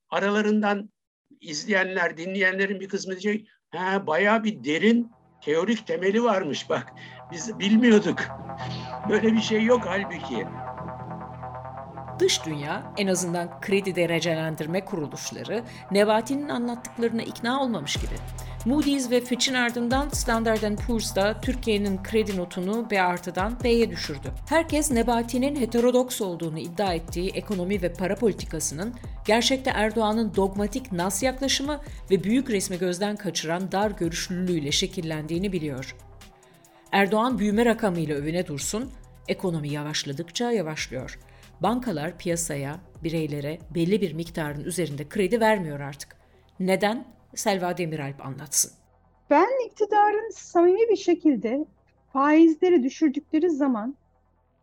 aralarından 0.09 0.91
izleyenler, 1.41 2.17
dinleyenlerin 2.17 2.81
bir 2.81 2.89
kısmı 2.89 3.13
diyecek 3.13 3.49
ha 3.71 4.07
bayağı 4.07 4.45
bir 4.45 4.65
derin 4.65 5.11
teorik 5.45 5.87
temeli 5.87 6.23
varmış 6.23 6.71
bak. 6.71 6.93
Biz 7.33 7.59
bilmiyorduk. 7.59 8.19
Böyle 9.09 9.33
bir 9.33 9.41
şey 9.41 9.65
yok 9.65 9.83
halbuki. 9.87 10.47
Dış 12.19 12.47
dünya, 12.47 12.93
en 12.99 13.07
azından 13.07 13.61
kredi 13.61 13.95
derecelendirme 13.95 14.85
kuruluşları, 14.85 15.63
Nebati'nin 15.91 16.49
anlattıklarına 16.49 17.23
ikna 17.23 17.63
olmamış 17.63 17.97
gibi. 17.97 18.15
Moody's 18.65 19.11
ve 19.11 19.21
Fitch'in 19.21 19.55
ardından 19.55 20.09
Standard 20.09 20.79
Poor's 20.87 21.17
da 21.17 21.41
Türkiye'nin 21.41 22.03
kredi 22.03 22.37
notunu 22.37 22.91
B 22.91 23.03
artıdan 23.03 23.57
B'ye 23.65 23.91
düşürdü. 23.91 24.33
Herkes 24.49 24.91
Nebati'nin 24.91 25.61
heterodoks 25.61 26.21
olduğunu 26.21 26.59
iddia 26.59 26.95
ettiği 26.95 27.31
ekonomi 27.31 27.83
ve 27.83 27.93
para 27.93 28.15
politikasının 28.15 28.95
gerçekte 29.27 29.71
Erdoğan'ın 29.71 30.35
dogmatik 30.35 30.93
nas 30.93 31.23
yaklaşımı 31.23 31.81
ve 32.11 32.25
büyük 32.25 32.51
resmi 32.51 32.79
gözden 32.79 33.17
kaçıran 33.17 33.73
dar 33.73 33.91
görüşlülüğüyle 33.91 34.73
şekillendiğini 34.73 35.53
biliyor. 35.53 35.97
Erdoğan 36.93 37.39
büyüme 37.39 37.65
rakamıyla 37.65 38.17
övüne 38.17 38.47
dursun, 38.47 38.91
ekonomi 39.29 39.69
yavaşladıkça 39.69 40.53
yavaşlıyor. 40.53 41.19
Bankalar 41.61 42.19
piyasaya, 42.19 42.81
bireylere 43.05 43.59
belli 43.75 44.01
bir 44.01 44.13
miktarın 44.13 44.65
üzerinde 44.65 45.09
kredi 45.09 45.41
vermiyor 45.41 45.81
artık. 45.81 46.17
Neden? 46.61 47.05
Selva 47.35 47.77
Demiralp 47.79 48.27
anlatsın. 48.27 48.73
Ben 49.31 49.67
iktidarın 49.67 50.31
samimi 50.31 50.89
bir 50.91 50.97
şekilde 50.97 51.65
faizleri 52.13 52.83
düşürdükleri 52.83 53.51
zaman 53.51 53.97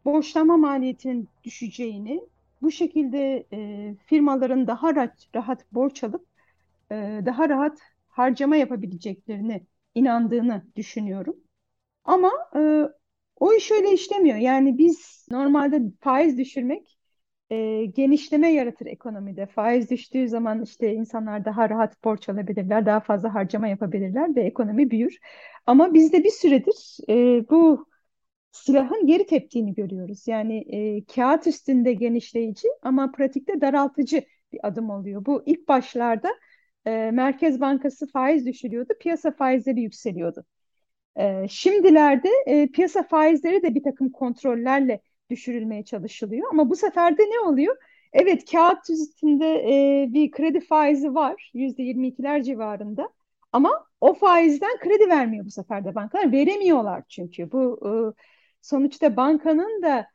borçlanma 0.05 0.57
maliyetinin 0.57 1.29
düşeceğini, 1.43 2.21
bu 2.61 2.71
şekilde 2.71 3.47
e, 3.53 3.95
firmaların 4.05 4.67
daha 4.67 4.95
rahat, 4.95 5.27
rahat 5.35 5.71
borç 5.71 6.03
alıp 6.03 6.25
e, 6.91 7.21
daha 7.25 7.49
rahat 7.49 7.79
harcama 8.07 8.55
yapabileceklerini 8.55 9.65
inandığını 9.95 10.65
düşünüyorum. 10.75 11.35
Ama 12.05 12.31
e, 12.55 12.59
o 13.41 13.53
iş 13.53 13.71
öyle 13.71 13.93
işlemiyor. 13.93 14.37
Yani 14.37 14.79
biz 14.79 15.27
normalde 15.31 15.81
faiz 16.01 16.39
düşürmek 16.39 16.99
e, 17.51 17.85
genişleme 17.85 18.53
yaratır 18.53 18.87
ekonomide. 18.87 19.47
Faiz 19.47 19.91
düştüğü 19.91 20.29
zaman 20.29 20.63
işte 20.63 20.93
insanlar 20.95 21.45
daha 21.45 21.69
rahat 21.71 22.05
borç 22.05 22.29
alabilirler, 22.29 22.87
daha 22.87 23.01
fazla 23.01 23.35
harcama 23.35 23.69
yapabilirler 23.69 24.37
ve 24.37 24.43
ekonomi 24.43 24.91
büyür. 24.91 25.19
Ama 25.67 25.95
biz 25.95 26.13
de 26.13 26.25
bir 26.25 26.31
süredir 26.31 26.97
e, 27.09 27.49
bu 27.51 27.87
silahın 28.51 29.07
geri 29.07 29.25
teptiğini 29.25 29.73
görüyoruz. 29.75 30.27
Yani 30.27 30.57
e, 30.99 31.05
kağıt 31.05 31.47
üstünde 31.47 31.93
genişleyici 31.93 32.67
ama 32.83 33.11
pratikte 33.11 33.61
daraltıcı 33.61 34.23
bir 34.53 34.67
adım 34.67 34.89
oluyor. 34.91 35.25
Bu 35.25 35.43
ilk 35.45 35.67
başlarda 35.67 36.29
e, 36.85 37.11
Merkez 37.11 37.61
Bankası 37.61 38.07
faiz 38.07 38.45
düşürüyordu, 38.45 38.93
piyasa 39.01 39.31
faizleri 39.31 39.81
yükseliyordu. 39.81 40.45
E, 41.19 41.47
şimdilerde 41.49 42.29
e, 42.45 42.67
piyasa 42.67 43.03
faizleri 43.03 43.63
de 43.63 43.75
bir 43.75 43.83
takım 43.83 44.11
kontrollerle 44.11 45.01
düşürülmeye 45.29 45.83
çalışılıyor. 45.85 46.47
Ama 46.51 46.69
bu 46.69 46.75
sefer 46.75 47.17
de 47.17 47.23
ne 47.23 47.39
oluyor? 47.39 47.75
Evet 48.13 48.51
kağıt 48.51 48.89
üstünde 48.89 49.45
e, 49.45 50.13
bir 50.13 50.31
kredi 50.31 50.59
faizi 50.59 51.15
var 51.15 51.51
yüzde 51.53 51.83
22'ler 51.83 52.43
civarında 52.43 53.09
ama 53.51 53.85
o 54.01 54.13
faizden 54.13 54.77
kredi 54.79 55.09
vermiyor 55.09 55.45
bu 55.45 55.51
sefer 55.51 55.85
de 55.85 55.95
bankalar. 55.95 56.31
Veremiyorlar 56.31 57.03
çünkü 57.09 57.51
bu 57.51 57.79
e, 57.85 57.91
sonuçta 58.61 59.17
bankanın 59.17 59.81
da 59.81 60.07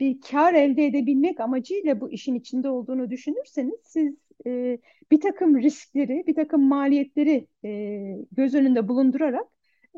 bir 0.00 0.20
kar 0.20 0.54
elde 0.54 0.86
edebilmek 0.86 1.40
amacıyla 1.40 2.00
bu 2.00 2.10
işin 2.10 2.34
içinde 2.34 2.68
olduğunu 2.68 3.10
düşünürseniz 3.10 3.74
siz 3.84 4.14
bir 5.10 5.20
takım 5.20 5.62
riskleri, 5.62 6.24
bir 6.26 6.34
takım 6.34 6.68
maliyetleri 6.68 7.46
göz 8.32 8.54
önünde 8.54 8.88
bulundurarak 8.88 9.46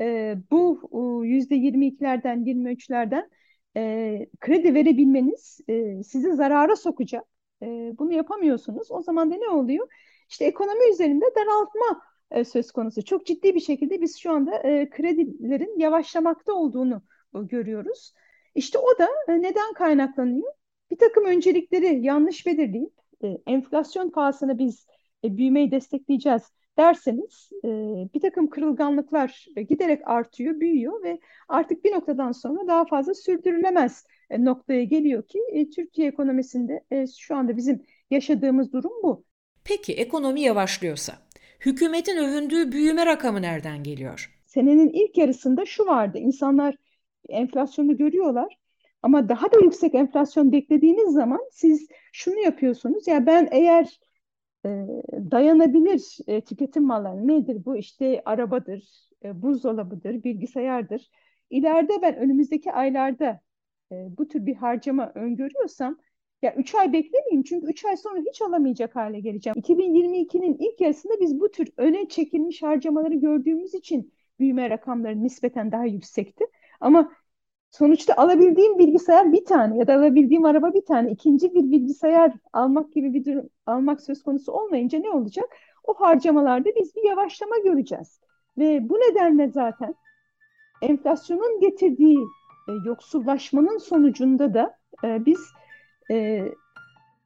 e, 0.00 0.37
bu 0.50 0.90
yüzde 1.25 1.54
22'lerden 1.54 2.44
23'lerden 2.44 3.30
e, 3.76 4.26
kredi 4.40 4.75
verebilmeniz 4.75 5.61
e, 5.68 6.02
sizi 6.02 6.34
zarara 6.34 6.76
sokacak. 6.76 7.25
E, 7.62 7.66
bunu 7.99 8.12
yapamıyorsunuz. 8.12 8.90
O 8.90 9.02
zaman 9.02 9.30
da 9.30 9.37
ne 9.37 9.49
oluyor? 9.49 9.88
İşte 10.28 10.44
ekonomi 10.44 10.90
üzerinde 10.92 11.25
daraltma 11.37 12.02
e, 12.30 12.44
söz 12.44 12.72
konusu. 12.72 13.04
Çok 13.04 13.26
ciddi 13.26 13.54
bir 13.54 13.61
şekilde 13.61 14.00
biz 14.00 14.18
şu 14.18 14.32
anda 14.32 14.56
e, 14.56 14.90
kredilerin 14.90 15.78
yavaşlamakta 15.78 16.52
olduğunu 16.52 17.02
e, 17.34 17.38
görüyoruz. 17.38 18.12
İşte 18.54 18.78
o 18.78 18.99
da 18.99 19.08
e, 19.28 19.42
neden 19.42 19.72
kaynaklanıyor? 19.75 20.52
Bir 20.90 20.99
takım 20.99 21.25
öncelikleri 21.25 22.06
yanlış 22.06 22.46
belirleyip 22.46 22.92
e, 23.25 23.38
enflasyon 23.46 24.11
pahasına 24.11 24.58
biz 24.58 24.87
e, 25.25 25.37
büyümeyi 25.37 25.70
destekleyeceğiz 25.70 26.42
derseniz 26.79 27.50
e, 27.64 27.69
bir 28.14 28.21
takım 28.21 28.50
kırılganlıklar 28.50 29.47
giderek 29.69 30.09
artıyor, 30.09 30.61
büyüyor 30.61 31.02
ve 31.02 31.21
artık 31.49 31.85
bir 31.85 31.93
noktadan 31.93 32.33
sonra 32.33 32.67
daha 32.67 32.85
fazla 32.85 33.14
sürdürülemez 33.14 34.05
e, 34.31 34.45
noktaya 34.45 34.85
geliyor 34.85 35.23
ki 35.29 35.38
e, 35.52 35.71
Türkiye 35.71 36.09
ekonomisinde 36.09 36.85
e, 36.91 37.07
şu 37.07 37.37
anda 37.37 37.57
bizim 37.57 37.83
yaşadığımız 38.11 38.73
durum 38.73 38.93
bu. 39.02 39.25
Peki 39.64 39.93
ekonomi 39.93 40.41
yavaşlıyorsa 40.41 41.12
hükümetin 41.61 42.17
övündüğü 42.17 42.73
büyüme 42.73 43.07
rakamı 43.07 43.43
nereden 43.43 43.83
geliyor? 43.83 44.38
Senenin 44.47 44.88
ilk 44.88 45.19
yarısında 45.19 45.64
şu 45.64 45.87
vardı. 45.87 46.19
İnsanlar 46.19 46.75
enflasyonu 47.29 47.97
görüyorlar 47.97 48.59
ama 49.02 49.29
daha 49.29 49.52
da 49.52 49.59
yüksek 49.62 49.95
enflasyon 49.95 50.52
beklediğiniz 50.52 51.14
zaman 51.14 51.41
siz 51.52 51.88
şunu 52.12 52.38
yapıyorsunuz. 52.38 53.07
Ya 53.09 53.26
ben 53.26 53.49
eğer 53.50 54.00
e, 54.66 54.69
dayanabilir 55.31 56.19
e, 56.26 56.40
tüketim 56.40 56.85
malları 56.85 57.28
nedir 57.28 57.64
bu? 57.64 57.76
İşte 57.76 58.23
arabadır, 58.25 59.09
e, 59.25 59.42
buzdolabıdır, 59.42 60.25
bilgisayardır. 60.25 61.11
İleride 61.50 61.92
ben 62.02 62.16
önümüzdeki 62.16 62.73
aylarda 62.73 63.40
e, 63.92 64.16
bu 64.19 64.28
tür 64.28 64.47
bir 64.47 64.54
harcama 64.54 65.12
öngörüyorsam 65.14 65.99
ya 66.42 66.54
3 66.54 66.75
ay 66.75 66.92
beklemeyeyim 66.92 67.42
çünkü 67.42 67.66
3 67.66 67.85
ay 67.85 67.97
sonra 67.97 68.21
hiç 68.21 68.42
alamayacak 68.42 68.97
hale 68.97 69.21
geleceğim. 69.21 69.57
2022'nin 69.59 70.57
ilk 70.59 70.81
yarısında 70.81 71.12
biz 71.21 71.40
bu 71.40 71.50
tür 71.50 71.69
öne 71.76 72.09
çekilmiş 72.09 72.62
harcamaları 72.62 73.14
gördüğümüz 73.14 73.75
için 73.75 74.12
büyüme 74.38 74.71
rakamları 74.71 75.23
nispeten 75.23 75.73
daha 75.73 75.85
yüksekti. 75.85 76.45
Ama 76.81 77.12
sonuçta 77.73 78.14
alabildiğim 78.17 78.79
bilgisayar 78.79 79.33
bir 79.33 79.45
tane 79.45 79.79
ya 79.79 79.87
da 79.87 79.95
alabildiğim 79.95 80.45
araba 80.45 80.75
bir 80.75 80.85
tane. 80.85 81.11
ikinci 81.11 81.55
bir 81.55 81.71
bilgisayar 81.71 82.33
almak 82.52 82.93
gibi 82.93 83.14
bir 83.14 83.25
durum 83.25 83.49
almak 83.67 84.00
söz 84.00 84.23
konusu 84.23 84.52
olmayınca 84.52 84.99
ne 84.99 85.11
olacak? 85.11 85.57
O 85.85 85.95
harcamalarda 85.95 86.69
biz 86.81 86.97
bir 86.97 87.09
yavaşlama 87.09 87.59
göreceğiz. 87.59 88.21
Ve 88.59 88.88
bu 88.88 88.95
nedenle 88.95 89.49
zaten 89.49 89.95
enflasyonun 90.83 91.61
getirdiği 91.61 92.19
e, 92.69 92.73
yoksullaşmanın 92.87 93.79
sonucunda 93.79 94.55
da 94.55 94.76
e, 95.05 95.26
biz 95.26 95.41
e, 96.11 96.45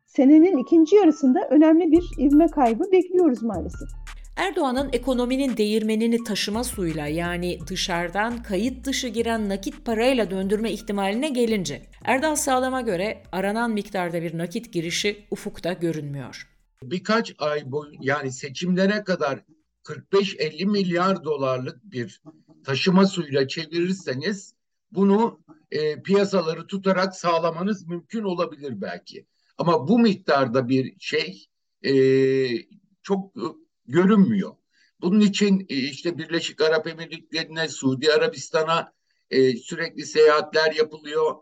senenin 0.05 0.57
ikinci 0.57 0.97
yarısında 0.97 1.49
önemli 1.51 1.93
bir 1.93 2.05
ivme 2.19 2.47
kaybı 2.47 2.93
bekliyoruz 2.93 3.43
maalesef. 3.43 4.06
Erdoğan'ın 4.37 4.91
ekonominin 4.93 5.57
değirmenini 5.57 6.25
taşıma 6.25 6.65
suyla 6.65 7.07
yani 7.07 7.59
dışarıdan 7.67 8.43
kayıt 8.43 8.85
dışı 8.85 9.09
giren 9.09 9.49
nakit 9.49 9.85
parayla 9.85 10.31
döndürme 10.31 10.73
ihtimaline 10.73 11.29
gelince 11.29 11.83
Erdal 12.05 12.37
Sağlam'a 12.37 12.81
göre 12.81 13.23
aranan 13.33 13.71
miktarda 13.71 14.23
bir 14.23 14.39
nakit 14.39 14.73
girişi 14.73 15.27
ufukta 15.31 15.73
görünmüyor. 15.73 16.49
Birkaç 16.83 17.35
ay 17.39 17.73
boyu 17.73 17.93
yani 18.01 18.33
seçimlere 18.33 19.05
kadar 19.05 19.45
45-50 19.85 20.67
milyar 20.67 21.25
dolarlık 21.25 21.85
bir 21.85 22.23
taşıma 22.65 23.07
suyla 23.07 23.49
çevirirseniz 23.49 24.55
bunu 24.93 25.41
e, 25.71 26.03
piyasaları 26.03 26.67
tutarak 26.67 27.17
sağlamanız 27.17 27.87
mümkün 27.87 28.23
olabilir 28.23 28.81
belki. 28.81 29.27
Ama 29.59 29.89
bu 29.89 29.99
miktarda 29.99 30.69
bir 30.69 30.95
şey 30.99 31.47
e, 31.83 31.93
çok 33.03 33.33
görünmüyor. 33.89 34.57
Bunun 35.01 35.21
için 35.21 35.67
e, 35.69 35.75
işte 35.75 36.19
Birleşik 36.19 36.61
Arap 36.61 36.87
Emirlikleri'ne, 36.87 37.69
Suudi 37.69 38.13
Arabistan'a 38.13 38.93
e, 39.31 39.57
sürekli 39.57 40.07
seyahatler 40.07 40.73
yapılıyor. 40.73 41.35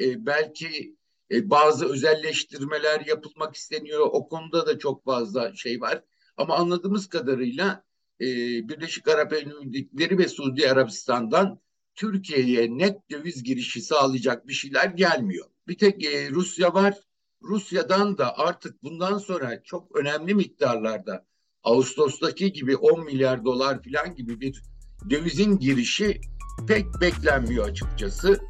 E, 0.00 0.26
belki 0.26 0.96
e, 1.30 1.50
bazı 1.50 1.92
özelleştirmeler 1.92 3.06
yapılmak 3.06 3.54
isteniyor. 3.56 4.08
O 4.12 4.28
konuda 4.28 4.66
da 4.66 4.78
çok 4.78 5.04
fazla 5.04 5.54
şey 5.54 5.80
var. 5.80 6.02
Ama 6.36 6.56
anladığımız 6.56 7.08
kadarıyla 7.08 7.84
e, 8.20 8.26
Birleşik 8.68 9.08
Arap 9.08 9.32
Emirlikleri 9.32 10.18
ve 10.18 10.28
Suudi 10.28 10.70
Arabistan'dan 10.70 11.60
Türkiye'ye 11.94 12.78
net 12.78 13.10
döviz 13.10 13.42
girişi 13.42 13.80
sağlayacak 13.80 14.46
bir 14.46 14.52
şeyler 14.52 14.86
gelmiyor. 14.86 15.46
Bir 15.68 15.78
tek 15.78 16.04
e, 16.04 16.30
Rusya 16.30 16.74
var. 16.74 16.94
Rusya'dan 17.42 18.18
da 18.18 18.38
artık 18.38 18.82
bundan 18.82 19.18
sonra 19.18 19.62
çok 19.62 19.96
önemli 19.96 20.34
miktarlarda 20.34 21.26
Ağustos'taki 21.66 22.52
gibi 22.52 22.76
10 22.76 23.04
milyar 23.04 23.44
dolar 23.44 23.78
falan 23.82 24.14
gibi 24.14 24.40
bir 24.40 24.62
dövizin 25.10 25.58
girişi 25.58 26.20
pek 26.68 26.86
beklenmiyor 27.00 27.68
açıkçası. 27.68 28.40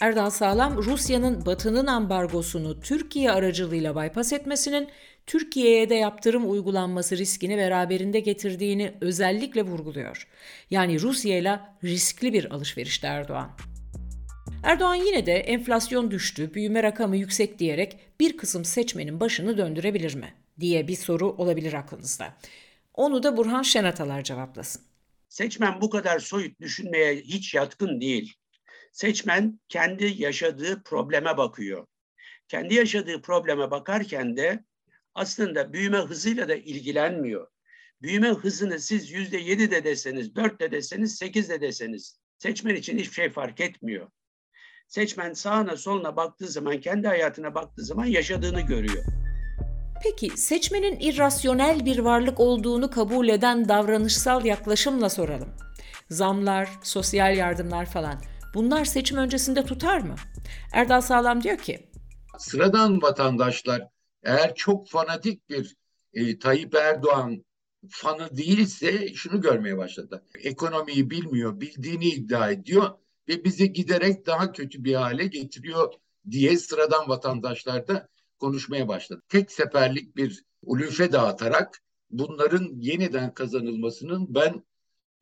Erdal 0.00 0.30
Sağlam, 0.30 0.76
Rusya'nın 0.76 1.46
Batı'nın 1.46 1.86
ambargosunu 1.86 2.80
Türkiye 2.80 3.32
aracılığıyla 3.32 3.96
bypass 3.96 4.32
etmesinin 4.32 4.88
Türkiye'ye 5.26 5.90
de 5.90 5.94
yaptırım 5.94 6.50
uygulanması 6.50 7.16
riskini 7.16 7.56
beraberinde 7.56 8.20
getirdiğini 8.20 8.94
özellikle 9.00 9.62
vurguluyor. 9.62 10.28
Yani 10.70 11.00
Rusya 11.00 11.38
ile 11.38 11.60
riskli 11.84 12.32
bir 12.32 12.54
alışverişte 12.54 13.06
Erdoğan. 13.06 13.50
Erdoğan 14.62 14.94
yine 14.94 15.26
de 15.26 15.32
enflasyon 15.32 16.10
düştü, 16.10 16.54
büyüme 16.54 16.82
rakamı 16.82 17.16
yüksek 17.16 17.58
diyerek 17.58 17.98
bir 18.20 18.36
kısım 18.36 18.64
seçmenin 18.64 19.20
başını 19.20 19.58
döndürebilir 19.58 20.14
mi 20.14 20.34
diye 20.60 20.88
bir 20.88 20.96
soru 20.96 21.26
olabilir 21.26 21.72
aklınızda. 21.72 22.34
Onu 22.94 23.22
da 23.22 23.36
Burhan 23.36 23.62
Şenatalar 23.62 24.22
cevaplasın. 24.22 24.82
Seçmen 25.28 25.80
bu 25.80 25.90
kadar 25.90 26.18
soyut 26.18 26.60
düşünmeye 26.60 27.16
hiç 27.16 27.54
yatkın 27.54 28.00
değil. 28.00 28.34
Seçmen 28.92 29.60
kendi 29.68 30.22
yaşadığı 30.22 30.82
probleme 30.82 31.36
bakıyor. 31.36 31.86
Kendi 32.48 32.74
yaşadığı 32.74 33.22
probleme 33.22 33.70
bakarken 33.70 34.36
de 34.36 34.64
aslında 35.14 35.72
büyüme 35.72 35.98
hızıyla 35.98 36.48
da 36.48 36.54
ilgilenmiyor. 36.54 37.48
Büyüme 38.02 38.28
hızını 38.28 38.78
siz 38.78 39.10
yüzde 39.10 39.38
yedi 39.38 39.70
de 39.70 39.84
deseniz, 39.84 40.34
dört 40.34 40.60
de 40.60 40.70
deseniz, 40.70 41.16
sekiz 41.16 41.48
de 41.48 41.60
deseniz 41.60 42.18
seçmen 42.38 42.74
için 42.74 42.98
hiçbir 42.98 43.14
şey 43.14 43.30
fark 43.30 43.60
etmiyor. 43.60 44.08
Seçmen 44.88 45.32
sağına 45.32 45.76
soluna 45.76 46.16
baktığı 46.16 46.48
zaman, 46.48 46.80
kendi 46.80 47.08
hayatına 47.08 47.54
baktığı 47.54 47.84
zaman 47.84 48.04
yaşadığını 48.04 48.60
görüyor. 48.60 49.04
Peki 50.02 50.38
seçmenin 50.38 51.00
irrasyonel 51.00 51.84
bir 51.84 51.98
varlık 51.98 52.40
olduğunu 52.40 52.90
kabul 52.90 53.28
eden 53.28 53.68
davranışsal 53.68 54.44
yaklaşımla 54.44 55.08
soralım. 55.08 55.48
Zamlar, 56.10 56.70
sosyal 56.82 57.36
yardımlar 57.36 57.86
falan 57.86 58.22
bunlar 58.54 58.84
seçim 58.84 59.18
öncesinde 59.18 59.64
tutar 59.64 59.98
mı? 59.98 60.14
Erdal 60.72 61.00
Sağlam 61.00 61.42
diyor 61.42 61.58
ki 61.58 61.88
Sıradan 62.38 63.02
vatandaşlar 63.02 63.88
eğer 64.22 64.54
çok 64.54 64.88
fanatik 64.88 65.48
bir 65.48 65.76
e, 66.14 66.38
Tayyip 66.38 66.74
Erdoğan 66.74 67.44
fanı 67.88 68.36
değilse 68.36 69.14
şunu 69.14 69.40
görmeye 69.40 69.76
başladı. 69.76 70.24
Ekonomiyi 70.44 71.10
bilmiyor, 71.10 71.60
bildiğini 71.60 72.04
iddia 72.04 72.50
ediyor 72.50 72.90
ve 73.28 73.44
bizi 73.44 73.72
giderek 73.72 74.26
daha 74.26 74.52
kötü 74.52 74.84
bir 74.84 74.94
hale 74.94 75.26
getiriyor 75.26 75.92
diye 76.30 76.56
sıradan 76.56 77.08
vatandaşlar 77.08 77.88
da 77.88 78.08
konuşmaya 78.38 78.88
başladı. 78.88 79.22
Tek 79.28 79.52
seferlik 79.52 80.16
bir 80.16 80.44
ulufe 80.62 81.12
dağıtarak 81.12 81.82
bunların 82.10 82.68
yeniden 82.76 83.34
kazanılmasının 83.34 84.34
ben 84.34 84.62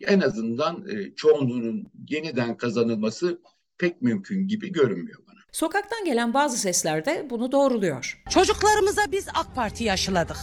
en 0.01 0.21
azından 0.21 0.89
e, 0.89 1.15
çoğunluğunun 1.15 1.87
yeniden 2.09 2.57
kazanılması 2.57 3.41
pek 3.79 4.03
mümkün 4.03 4.49
gibi 4.49 4.73
görünmüyor 4.73 5.19
bana. 5.29 5.37
Sokaktan 5.53 6.05
gelen 6.05 6.35
bazı 6.35 6.59
sesler 6.59 7.07
de 7.07 7.27
bunu 7.31 7.53
doğruluyor. 7.53 8.23
Çocuklarımıza 8.31 9.03
biz 9.13 9.29
AK 9.35 9.55
Parti 9.55 9.93
aşıladık. 9.93 10.37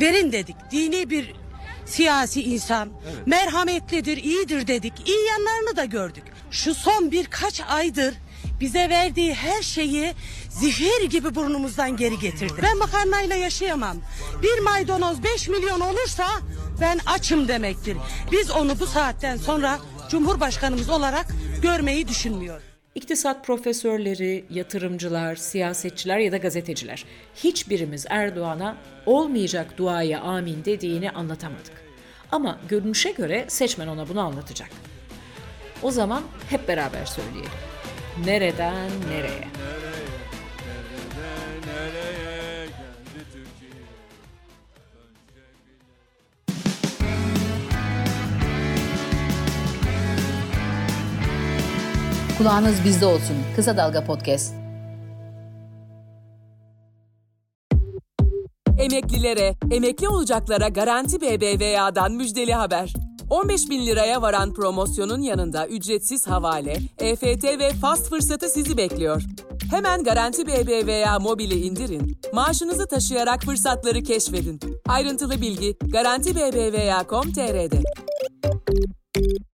Verin 0.00 0.32
dedik. 0.32 0.56
Dini 0.70 1.10
bir 1.10 1.34
siyasi 1.86 2.42
insan. 2.42 2.88
Evet. 3.04 3.26
Merhametlidir, 3.26 4.16
iyidir 4.16 4.66
dedik. 4.66 5.08
İyi 5.08 5.26
yanlarını 5.26 5.76
da 5.76 5.84
gördük. 5.84 6.24
Şu 6.56 6.74
son 6.74 7.10
birkaç 7.10 7.60
aydır 7.60 8.14
bize 8.60 8.90
verdiği 8.90 9.34
her 9.34 9.62
şeyi 9.62 10.12
zehir 10.48 11.10
gibi 11.10 11.34
burnumuzdan 11.34 11.96
geri 11.96 12.18
getirdi. 12.18 12.54
Ben 12.62 12.78
makarnayla 12.78 13.36
yaşayamam. 13.36 13.96
Bir 14.42 14.58
maydanoz 14.58 15.24
5 15.24 15.48
milyon 15.48 15.80
olursa 15.80 16.26
ben 16.80 16.98
açım 17.06 17.48
demektir. 17.48 17.96
Biz 18.32 18.50
onu 18.50 18.80
bu 18.80 18.86
saatten 18.86 19.36
sonra 19.36 19.78
Cumhurbaşkanımız 20.08 20.90
olarak 20.90 21.26
görmeyi 21.62 22.08
düşünmüyor. 22.08 22.60
İktisat 22.94 23.46
profesörleri, 23.46 24.44
yatırımcılar, 24.50 25.36
siyasetçiler 25.36 26.18
ya 26.18 26.32
da 26.32 26.36
gazeteciler 26.36 27.04
hiçbirimiz 27.34 28.06
Erdoğan'a 28.08 28.76
olmayacak 29.06 29.78
duaya 29.78 30.20
amin 30.20 30.64
dediğini 30.64 31.10
anlatamadık. 31.10 31.86
Ama 32.32 32.58
görünüşe 32.68 33.10
göre 33.10 33.44
seçmen 33.48 33.86
ona 33.86 34.08
bunu 34.08 34.20
anlatacak. 34.20 34.95
O 35.82 35.90
zaman 35.90 36.22
hep 36.50 36.68
beraber 36.68 37.04
söyleyelim. 37.04 37.50
Nereden 38.24 38.90
nereye? 39.10 39.48
Kulağınız 52.38 52.84
bizde 52.84 53.06
olsun. 53.06 53.36
Kısa 53.56 53.76
Dalga 53.76 54.04
Podcast. 54.04 54.54
Emeklilere, 58.78 59.54
emekli 59.70 60.08
olacaklara 60.08 60.68
Garanti 60.68 61.20
BBVA'dan 61.20 62.12
müjdeli 62.12 62.54
haber. 62.54 63.05
15 63.30 63.70
bin 63.70 63.86
liraya 63.86 64.22
varan 64.22 64.54
promosyonun 64.54 65.20
yanında 65.20 65.66
ücretsiz 65.66 66.26
havale, 66.26 66.76
EFT 66.98 67.44
ve 67.44 67.70
fast 67.70 68.10
fırsatı 68.10 68.48
sizi 68.48 68.76
bekliyor. 68.76 69.22
Hemen 69.70 70.04
Garanti 70.04 70.46
BBVA 70.46 71.18
mobili 71.18 71.54
indirin, 71.54 72.18
maaşınızı 72.32 72.86
taşıyarak 72.86 73.42
fırsatları 73.42 74.02
keşfedin. 74.02 74.60
Ayrıntılı 74.88 75.40
bilgi 75.40 75.76
Garanti 75.92 76.36
BBVA.com.tr'de. 76.36 77.82